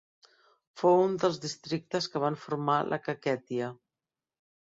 Fou 0.81 1.01
un 1.01 1.11
dels 1.23 1.37
districtes 1.43 2.09
que 2.13 2.21
van 2.25 2.37
formar 2.45 2.77
la 2.93 3.01
Kakhètia. 3.09 3.67